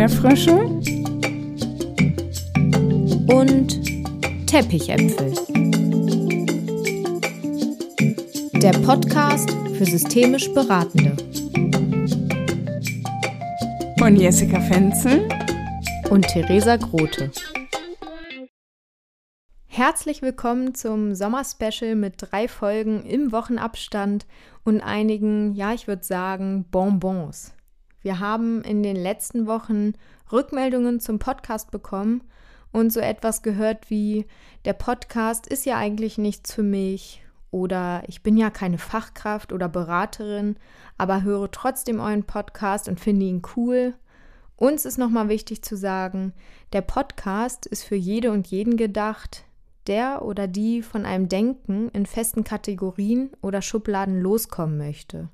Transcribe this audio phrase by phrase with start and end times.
[0.00, 0.56] Erdbeerfrösche
[3.36, 5.34] und Teppichäpfel.
[8.62, 11.14] Der Podcast für systemisch Beratende.
[13.98, 15.28] Von Jessica Fenzel
[16.08, 17.30] und Theresa Grote.
[19.66, 24.26] Herzlich willkommen zum Sommerspecial mit drei Folgen im Wochenabstand
[24.64, 27.52] und einigen, ja, ich würde sagen, Bonbons.
[28.02, 29.92] Wir haben in den letzten Wochen
[30.32, 32.22] Rückmeldungen zum Podcast bekommen
[32.72, 34.26] und so etwas gehört wie,
[34.64, 39.68] der Podcast ist ja eigentlich nichts für mich oder ich bin ja keine Fachkraft oder
[39.68, 40.56] Beraterin,
[40.98, 43.94] aber höre trotzdem euren Podcast und finde ihn cool.
[44.56, 46.32] Uns ist nochmal wichtig zu sagen,
[46.72, 49.44] der Podcast ist für jede und jeden gedacht,
[49.86, 55.28] der oder die von einem Denken in festen Kategorien oder Schubladen loskommen möchte.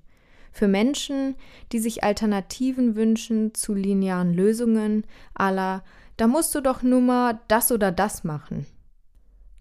[0.56, 1.36] Für Menschen,
[1.70, 5.84] die sich Alternativen wünschen zu linearen Lösungen, aller,
[6.16, 8.64] da musst du doch nur mal das oder das machen.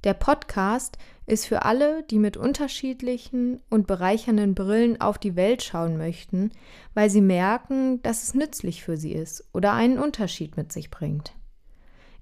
[0.05, 5.97] Der Podcast ist für alle, die mit unterschiedlichen und bereichernden Brillen auf die Welt schauen
[5.97, 6.51] möchten,
[6.93, 11.33] weil sie merken, dass es nützlich für sie ist oder einen Unterschied mit sich bringt.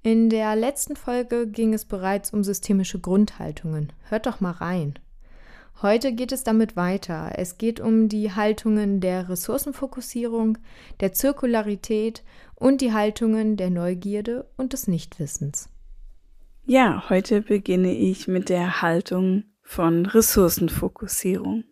[0.02, 3.94] In der letzten Folge ging es bereits um systemische Grundhaltungen.
[4.10, 4.98] Hört doch mal rein.
[5.82, 7.34] Heute geht es damit weiter.
[7.36, 10.58] Es geht um die Haltungen der Ressourcenfokussierung,
[11.00, 12.24] der Zirkularität
[12.56, 15.70] und die Haltungen der Neugierde und des Nichtwissens.
[16.66, 21.66] Ja, heute beginne ich mit der Haltung von Ressourcenfokussierung.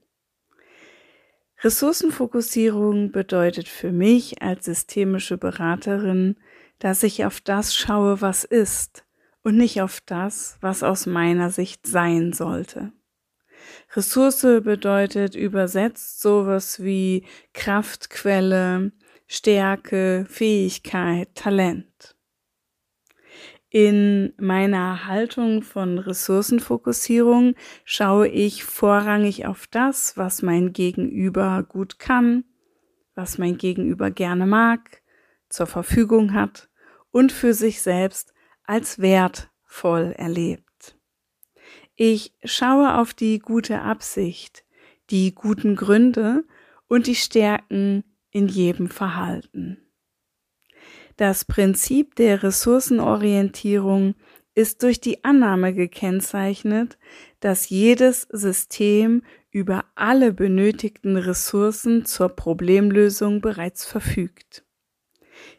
[1.64, 6.36] Ressourcenfokussierung bedeutet für mich als systemische Beraterin,
[6.80, 9.06] dass ich auf das schaue, was ist
[9.44, 12.92] und nicht auf das, was aus meiner Sicht sein sollte.
[13.96, 18.92] Ressource bedeutet übersetzt sowas wie Kraftquelle,
[19.28, 22.16] Stärke, Fähigkeit, Talent.
[23.70, 27.56] In meiner Haltung von Ressourcenfokussierung
[27.86, 32.44] schaue ich vorrangig auf das, was mein Gegenüber gut kann,
[33.16, 35.02] was mein Gegenüber gerne mag,
[35.48, 36.70] zur Verfügung hat
[37.12, 38.34] und für sich selbst
[38.66, 40.71] als wertvoll erlebt.
[42.04, 44.66] Ich schaue auf die gute Absicht,
[45.12, 46.44] die guten Gründe
[46.88, 49.78] und die Stärken in jedem Verhalten.
[51.18, 54.16] Das Prinzip der Ressourcenorientierung
[54.56, 56.98] ist durch die Annahme gekennzeichnet,
[57.40, 64.66] dass jedes System über alle benötigten Ressourcen zur Problemlösung bereits verfügt.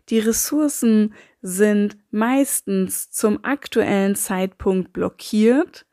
[0.09, 5.87] Die Ressourcen sind meistens zum aktuellen Zeitpunkt blockiert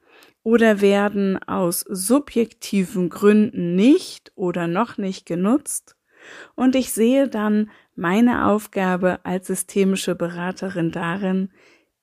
[0.44, 5.96] oder werden aus subjektiven Gründen nicht oder noch nicht genutzt.
[6.56, 11.50] Und ich sehe dann meine Aufgabe als systemische Beraterin darin,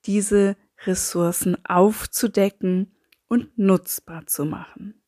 [0.06, 2.92] diese Ressourcen aufzudecken
[3.28, 5.02] und nutzbar zu machen.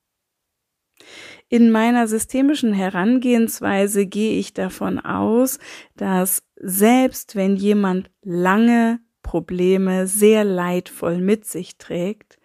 [1.49, 5.59] In meiner systemischen Herangehensweise gehe ich davon aus,
[5.97, 12.39] dass selbst wenn jemand lange Probleme sehr leidvoll mit sich trägt,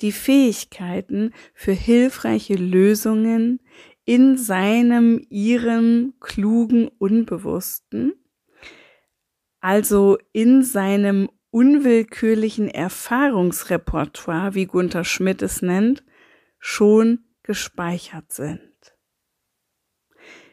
[0.00, 3.60] die Fähigkeiten für hilfreiche Lösungen
[4.04, 8.14] in seinem, ihrem klugen Unbewussten,
[9.60, 16.04] also in seinem unwillkürlichen Erfahrungsrepertoire, wie Gunther Schmidt es nennt,
[16.58, 18.60] schon gespeichert sind.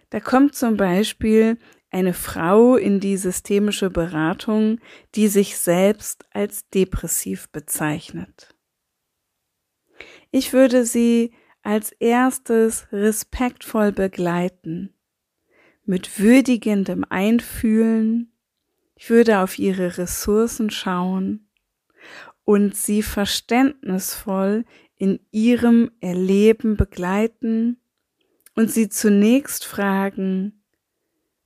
[0.09, 1.57] Da kommt zum Beispiel
[1.89, 4.79] eine Frau in die systemische Beratung,
[5.15, 8.56] die sich selbst als depressiv bezeichnet.
[10.31, 11.31] Ich würde sie
[11.63, 14.93] als erstes respektvoll begleiten,
[15.85, 18.31] mit würdigendem Einfühlen.
[18.95, 21.47] Ich würde auf ihre Ressourcen schauen
[22.43, 24.65] und sie verständnisvoll
[24.97, 27.79] in ihrem Erleben begleiten
[28.55, 30.63] und sie zunächst fragen,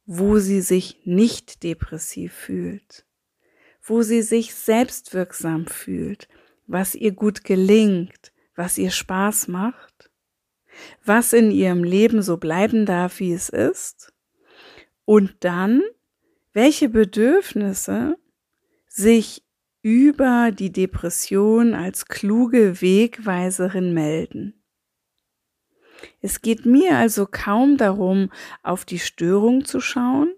[0.06, 3.06] wo sie sich nicht depressiv fühlt,
[3.81, 6.27] wo sie sich selbstwirksam fühlt,
[6.68, 10.09] was ihr gut gelingt, was ihr Spaß macht,
[11.03, 14.13] was in ihrem Leben so bleiben darf, wie es ist,
[15.06, 15.81] und dann,
[16.53, 18.18] welche Bedürfnisse
[18.88, 19.44] sich
[19.81, 24.62] über die Depression als kluge Wegweiserin melden.
[26.21, 28.31] Es geht mir also kaum darum,
[28.63, 30.33] auf die Störung zu schauen,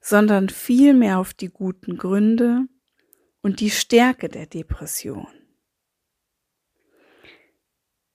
[0.00, 2.66] sondern vielmehr auf die guten Gründe
[3.42, 5.37] und die Stärke der Depression.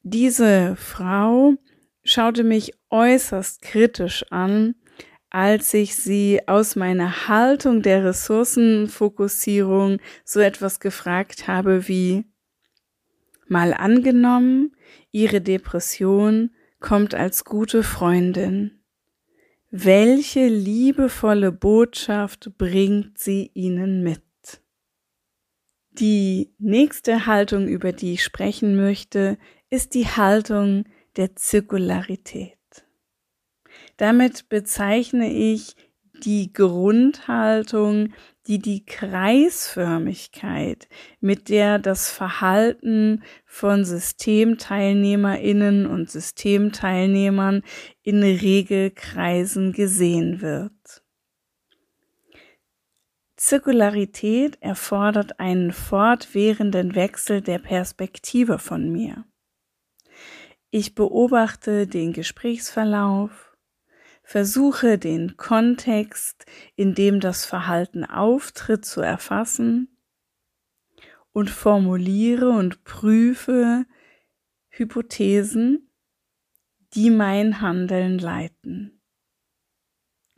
[0.06, 1.56] Diese Frau
[2.04, 4.76] schaute mich äußerst kritisch an,
[5.30, 12.26] als ich sie aus meiner Haltung der Ressourcenfokussierung so etwas gefragt habe wie
[13.48, 14.76] mal angenommen,
[15.12, 16.52] ihre Depression
[16.82, 18.84] kommt als gute Freundin.
[19.72, 24.22] Welche liebevolle Botschaft bringt sie ihnen mit?
[25.92, 29.38] Die nächste Haltung, über die ich sprechen möchte,
[29.74, 30.86] ist die Haltung
[31.18, 32.54] der Zirkularität.
[33.98, 35.76] Damit bezeichne ich
[36.24, 38.14] die Grundhaltung,
[38.46, 40.88] die die Kreisförmigkeit,
[41.22, 47.64] mit der das Verhalten von Systemteilnehmerinnen und Systemteilnehmern
[48.04, 51.04] in Regelkreisen gesehen wird.
[53.38, 59.26] Zirkularität erfordert einen fortwährenden Wechsel der Perspektive von mir.
[60.76, 63.56] Ich beobachte den Gesprächsverlauf,
[64.24, 69.96] Versuche den Kontext, in dem das Verhalten auftritt, zu erfassen
[71.32, 73.86] und formuliere und prüfe
[74.70, 75.92] Hypothesen,
[76.96, 79.00] die mein Handeln leiten.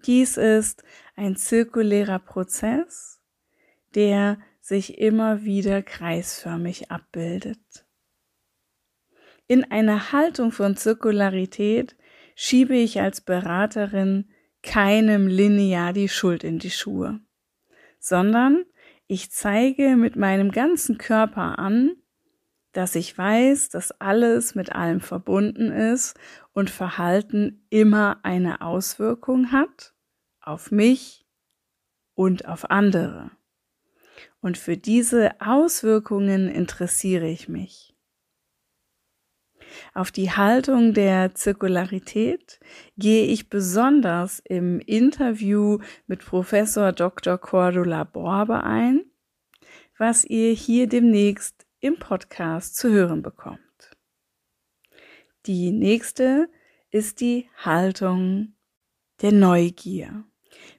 [0.05, 0.83] Dies ist
[1.15, 3.21] ein zirkulärer Prozess,
[3.93, 7.84] der sich immer wieder kreisförmig abbildet.
[9.47, 11.95] In einer Haltung von Zirkularität
[12.35, 14.29] schiebe ich als Beraterin
[14.63, 17.19] keinem linear die Schuld in die Schuhe,
[17.99, 18.65] sondern
[19.07, 21.95] ich zeige mit meinem ganzen Körper an,
[22.71, 26.19] dass ich weiß, dass alles mit allem verbunden ist
[26.51, 29.93] und Verhalten immer eine Auswirkung hat
[30.41, 31.25] auf mich
[32.15, 33.31] und auf andere.
[34.41, 37.94] Und für diese Auswirkungen interessiere ich mich.
[39.93, 42.59] Auf die Haltung der Zirkularität
[42.97, 47.37] gehe ich besonders im Interview mit Professor Dr.
[47.37, 49.05] Cordula Borbe ein,
[49.97, 53.59] was ihr hier demnächst im Podcast zu hören bekommt.
[55.45, 56.49] Die nächste
[56.89, 58.55] ist die Haltung
[59.21, 60.23] der Neugier.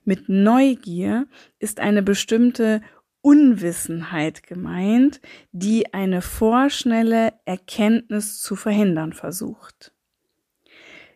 [0.04, 1.26] Mit Neugier
[1.58, 2.81] ist eine bestimmte
[3.26, 5.20] Unwissenheit gemeint,
[5.50, 9.93] die eine vorschnelle Erkenntnis zu verhindern versucht.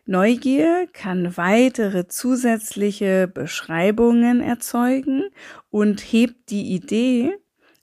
[0.05, 5.23] Neugier kann weitere zusätzliche Beschreibungen erzeugen
[5.69, 7.33] und hebt die Idee,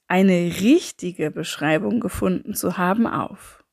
[0.08, 3.64] eine richtige Beschreibung gefunden zu haben, auf.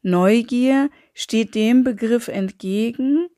[0.00, 3.28] Neugier steht dem Begriff entgegen,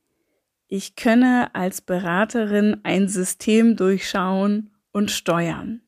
[0.68, 5.83] ich könne als Beraterin ein System durchschauen und steuern.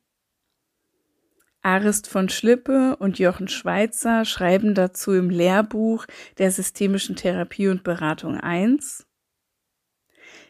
[1.61, 6.05] Arist von Schlippe und Jochen Schweitzer schreiben dazu im Lehrbuch
[6.37, 9.05] der systemischen Therapie und Beratung 1.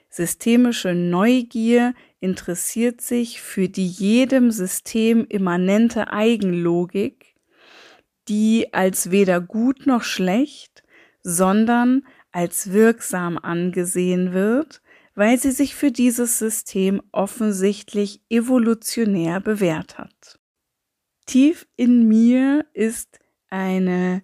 [0.09, 7.35] Systemische Neugier interessiert sich für die jedem System immanente Eigenlogik,
[8.27, 10.83] die als weder gut noch schlecht,
[11.23, 14.81] sondern als wirksam angesehen wird,
[15.15, 20.36] weil sie sich für dieses System offensichtlich evolutionär bewährt hat.
[21.27, 23.19] Tief in mir ist
[23.49, 24.23] eine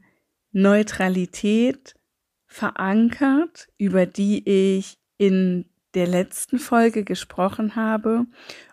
[0.53, 1.95] Neutralität
[2.47, 8.25] verankert, über die ich in der letzten Folge gesprochen habe,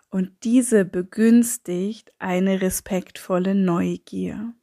[0.09, 4.53] und diese begünstigt eine respektvolle Neugier.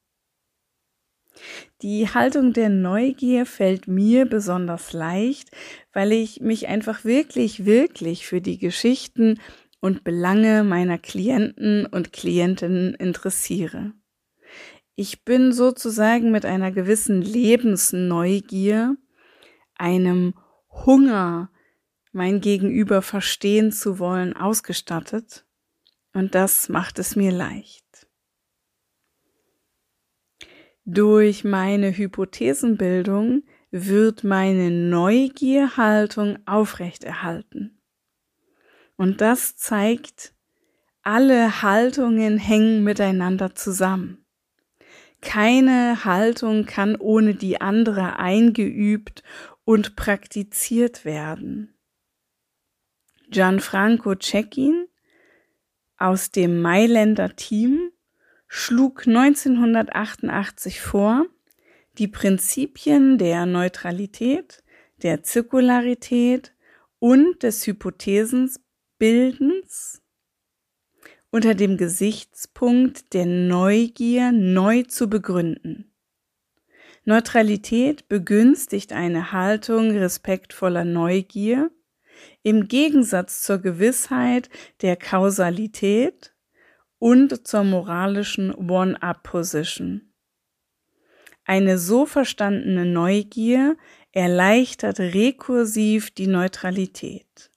[1.83, 5.51] Die Haltung der Neugier fällt mir besonders leicht,
[5.93, 9.41] weil ich mich einfach wirklich, wirklich für die Geschichten
[9.81, 13.93] und Belange meiner Klienten und Klientinnen interessiere.
[14.95, 18.97] Ich bin sozusagen mit einer gewissen Lebensneugier,
[19.77, 20.35] einem
[20.71, 21.51] Hunger,
[22.13, 25.47] mein Gegenüber verstehen zu wollen, ausgestattet,
[26.15, 28.09] und das macht es mir leicht.
[30.85, 37.78] Durch meine Hypothesenbildung wird meine Neugierhaltung aufrechterhalten.
[38.99, 40.35] Und das zeigt,
[41.03, 44.27] alle Haltungen hängen miteinander zusammen.
[45.23, 49.23] Keine Haltung kann ohne die andere eingeübt
[49.65, 51.75] und praktiziert werden.
[53.31, 54.89] Gianfranco Cecchin
[55.97, 57.93] aus dem Mailänder Team
[58.49, 61.25] schlug 1988 vor,
[61.99, 64.65] die Prinzipien der Neutralität,
[65.03, 66.53] der Zirkularität
[66.99, 68.61] und des Hypothesens
[68.99, 70.03] Bildens
[71.31, 75.95] unter dem Gesichtspunkt der Neugier neu zu begründen.
[77.05, 81.71] Neutralität begünstigt eine Haltung respektvoller Neugier,
[82.43, 84.51] im Gegensatz zur Gewissheit
[84.83, 86.35] der Kausalität
[86.99, 90.13] und zur moralischen One-Up-Position.
[91.45, 93.77] Eine so verstandene Neugier
[94.11, 97.48] erleichtert rekursiv die Neutralität.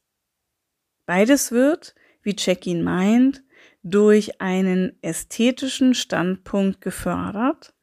[1.13, 3.44] Beides wird, wie Check-in meint,
[3.84, 7.74] durch einen ästhetischen Standpunkt gefördert,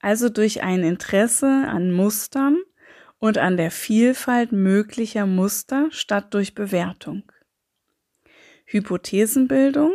[0.00, 2.56] also durch ein Interesse an Mustern
[3.18, 7.30] und an der Vielfalt möglicher Muster statt durch Bewertung.
[8.64, 9.92] Hypothesenbildung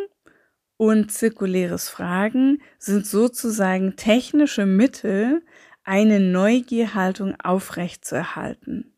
[0.77, 5.43] und zirkuläres Fragen sind sozusagen technische Mittel,
[5.83, 8.93] eine Neugierhaltung aufrechtzuerhalten.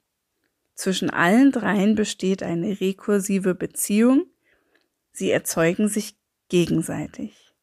[0.80, 4.28] Zwischen allen dreien besteht eine rekursive Beziehung.
[5.12, 6.16] Sie erzeugen sich
[6.48, 7.54] gegenseitig.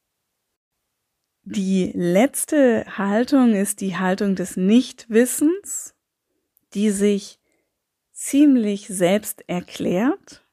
[1.42, 5.94] Die letzte Haltung ist die Haltung des Nichtwissens,
[6.74, 7.40] die sich
[8.12, 10.46] ziemlich selbst erklärt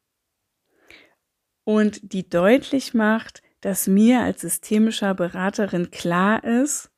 [1.65, 6.91] und die deutlich macht, dass mir als systemischer Beraterin klar ist,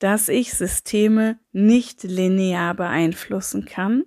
[0.00, 4.06] dass ich Systeme nicht linear beeinflussen kann,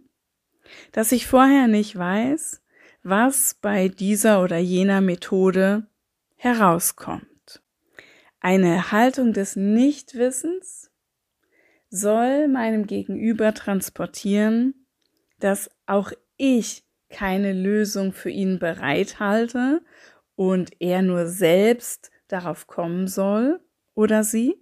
[0.92, 2.62] dass ich vorher nicht weiß,
[3.04, 5.88] was bei dieser oder jener Methode
[6.36, 7.62] herauskommt.
[8.40, 10.92] Eine Haltung des Nichtwissens
[11.90, 14.86] soll meinem Gegenüber transportieren,
[15.40, 19.82] dass auch ich keine Lösung für ihn bereithalte
[20.36, 23.62] und er nur selbst darauf kommen soll
[23.96, 24.56] oder sie,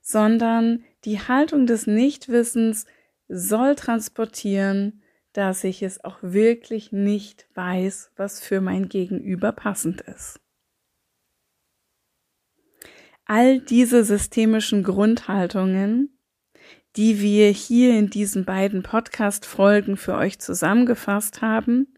[0.00, 2.86] sondern die Haltung des Nichtwissens
[3.28, 5.02] soll transportieren,
[5.32, 10.40] dass ich es auch wirklich nicht weiß, was für mein Gegenüber passend ist.
[13.26, 16.18] All diese systemischen Grundhaltungen,
[16.96, 21.92] die wir hier in diesen beiden Podcast-Folgen für euch zusammengefasst haben,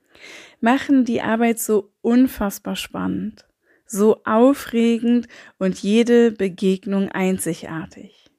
[0.60, 3.46] machen die Arbeit so unfassbar spannend,
[3.86, 8.30] so aufregend und jede Begegnung einzigartig.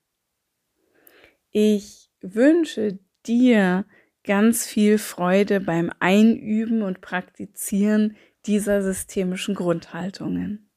[1.52, 3.86] Ich wünsche dir
[4.24, 10.70] ganz viel Freude beim Einüben und Praktizieren dieser systemischen Grundhaltungen.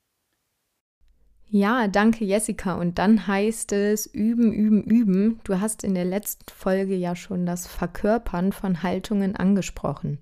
[1.55, 2.77] Ja, danke Jessica.
[2.77, 5.41] Und dann heißt es üben, üben, üben.
[5.45, 10.19] Du hast in der letzten Folge ja schon das Verkörpern von Haltungen angesprochen.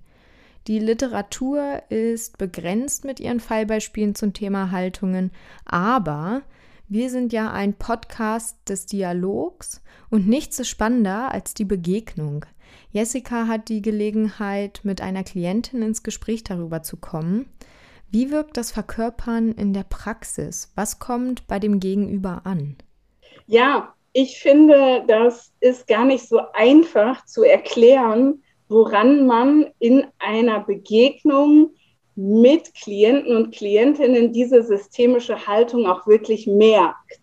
[0.66, 5.30] Die Literatur ist begrenzt mit ihren Fallbeispielen zum Thema Haltungen,
[5.64, 6.42] aber
[6.90, 9.80] wir sind ja ein Podcast des Dialogs
[10.10, 12.44] und nichts ist spannender als die Begegnung.
[12.90, 17.48] Jessica hat die Gelegenheit, mit einer Klientin ins Gespräch darüber zu kommen.
[18.10, 20.72] Wie wirkt das Verkörpern in der Praxis?
[20.74, 22.74] Was kommt bei dem Gegenüber an?
[23.46, 30.58] Ja, ich finde, das ist gar nicht so einfach zu erklären, woran man in einer
[30.58, 31.70] Begegnung
[32.14, 37.20] mit Klienten und Klientinnen diese systemische Haltung auch wirklich merkt.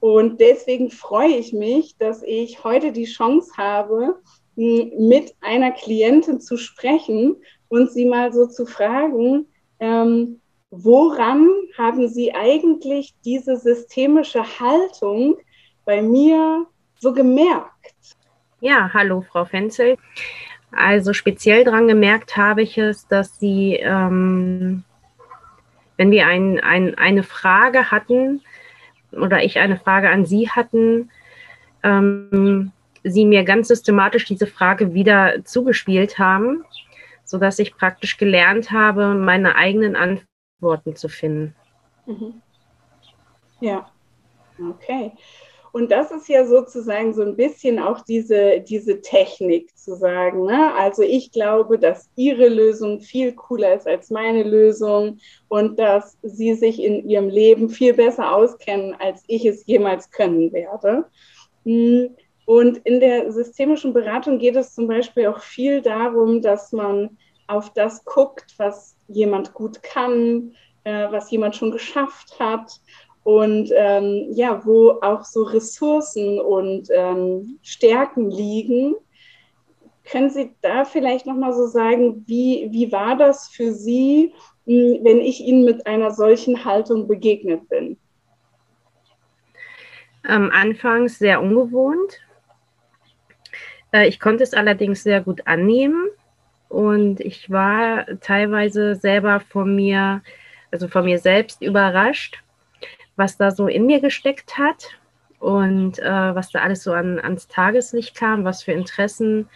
[0.00, 4.16] Und deswegen freue ich mich, dass ich heute die Chance habe,
[4.56, 7.36] mit einer Klientin zu sprechen
[7.68, 9.46] und sie mal so zu fragen,
[9.80, 15.36] ähm, woran haben Sie eigentlich diese systemische Haltung
[15.84, 16.66] bei mir
[16.98, 18.16] so gemerkt?
[18.60, 19.96] Ja, hallo Frau Fenzel.
[20.72, 24.84] Also speziell daran gemerkt habe ich es, dass sie, ähm,
[25.96, 28.42] wenn wir ein, ein, eine Frage hatten
[29.12, 31.10] oder ich eine Frage an sie hatten,
[31.82, 32.72] ähm,
[33.04, 36.64] sie mir ganz systematisch diese Frage wieder zugespielt haben,
[37.24, 41.54] sodass ich praktisch gelernt habe, meine eigenen Antworten zu finden.
[42.06, 42.42] Mhm.
[43.60, 43.88] Ja,
[44.58, 45.12] okay.
[45.76, 50.46] Und das ist ja sozusagen so ein bisschen auch diese, diese Technik zu sagen.
[50.46, 50.72] Ne?
[50.72, 55.18] Also ich glaube, dass Ihre Lösung viel cooler ist als meine Lösung
[55.48, 60.50] und dass Sie sich in Ihrem Leben viel besser auskennen, als ich es jemals können
[60.50, 61.04] werde.
[61.66, 62.08] Hm.
[62.46, 67.18] Und in der systemischen Beratung geht es zum Beispiel auch viel darum, dass man
[67.48, 70.54] auf das guckt, was jemand gut kann,
[70.84, 72.80] äh, was jemand schon geschafft hat
[73.26, 78.94] und ähm, ja, wo auch so Ressourcen und ähm, Stärken liegen.
[80.08, 84.32] Können Sie da vielleicht nochmal so sagen, wie, wie war das für Sie,
[84.66, 87.98] hm, wenn ich Ihnen mit einer solchen Haltung begegnet bin?
[90.28, 92.20] Ähm, anfangs sehr ungewohnt.
[93.90, 96.10] Äh, ich konnte es allerdings sehr gut annehmen
[96.68, 100.22] und ich war teilweise selber von mir,
[100.70, 102.44] also von mir selbst überrascht,
[103.16, 104.90] was da so in mir gesteckt hat
[105.38, 109.48] und äh, was da alles so an, ans Tageslicht kam, was für Interessen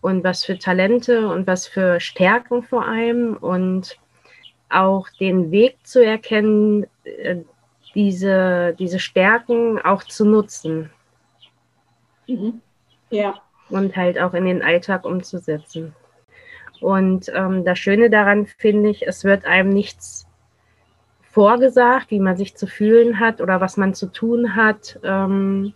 [0.00, 3.98] und was für Talente und was für Stärken vor allem und
[4.70, 7.36] auch den Weg zu erkennen, äh,
[7.94, 10.90] diese, diese Stärken auch zu nutzen.
[12.26, 12.60] Mhm.
[13.10, 13.34] Ja.
[13.68, 15.94] Und halt auch in den Alltag umzusetzen.
[16.80, 20.26] Und ähm, das Schöne daran finde ich, es wird einem nichts
[21.30, 25.72] vorgesagt, wie man sich zu fühlen hat oder was man zu tun hat, ähm,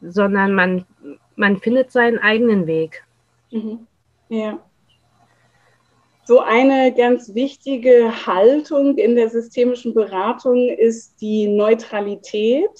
[0.00, 0.86] sondern man,
[1.36, 3.04] man findet seinen eigenen Weg.
[3.50, 3.86] Mhm.
[4.28, 4.58] Ja.
[6.24, 12.70] So eine ganz wichtige Haltung in der systemischen Beratung ist die Neutralität.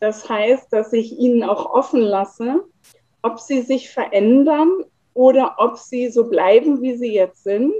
[0.00, 2.62] Das heißt, dass ich Ihnen auch offen lasse,
[3.22, 7.74] ob Sie sich verändern oder ob Sie so bleiben, wie Sie jetzt sind.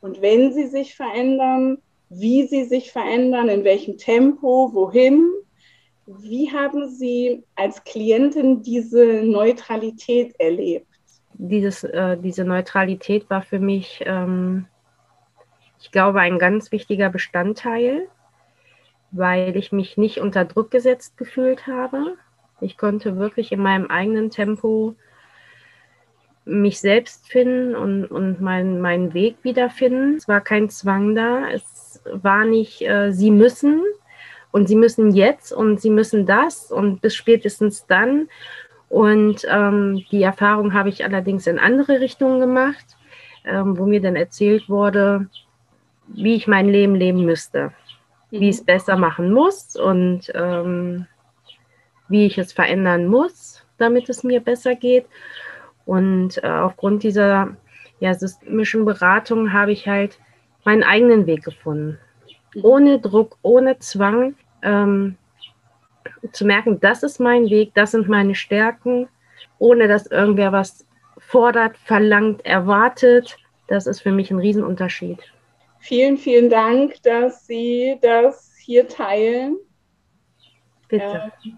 [0.00, 5.30] Und wenn Sie sich verändern, wie Sie sich verändern, in welchem Tempo, wohin.
[6.06, 10.86] Wie haben Sie als Klientin diese Neutralität erlebt?
[11.38, 14.66] dieses, äh, diese Neutralität war für mich, ähm,
[15.80, 18.08] ich glaube, ein ganz wichtiger Bestandteil,
[19.10, 22.16] weil ich mich nicht unter Druck gesetzt gefühlt habe.
[22.60, 24.94] Ich konnte wirklich in meinem eigenen Tempo
[26.44, 30.16] mich selbst finden und, und mein, meinen Weg wiederfinden.
[30.16, 31.48] Es war kein Zwang da.
[31.48, 33.82] Es war nicht, äh, sie müssen
[34.50, 38.28] und sie müssen jetzt und sie müssen das und bis spätestens dann.
[38.88, 42.96] Und ähm, die Erfahrung habe ich allerdings in andere Richtungen gemacht,
[43.44, 45.26] ähm, wo mir dann erzählt wurde,
[46.06, 47.72] wie ich mein Leben leben müsste,
[48.30, 48.40] mhm.
[48.40, 51.06] wie ich es besser machen muss und ähm,
[52.08, 55.06] wie ich es verändern muss, damit es mir besser geht.
[55.86, 57.56] Und äh, aufgrund dieser
[58.00, 60.18] ja, systemischen Beratung habe ich halt
[60.64, 61.98] meinen eigenen Weg gefunden.
[62.62, 64.34] Ohne Druck, ohne Zwang.
[64.62, 65.16] Ähm,
[66.32, 69.08] zu merken, das ist mein Weg, das sind meine Stärken,
[69.58, 70.86] ohne dass irgendwer was
[71.18, 73.36] fordert, verlangt, erwartet.
[73.68, 75.18] Das ist für mich ein Riesenunterschied.
[75.80, 79.56] Vielen, vielen Dank, dass Sie das hier teilen.
[80.88, 81.32] Bitte.
[81.44, 81.50] Äh,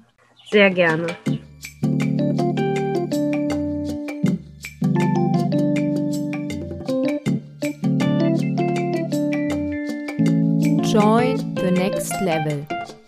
[0.51, 1.07] Sehr gerne.
[10.97, 13.06] Join the next level.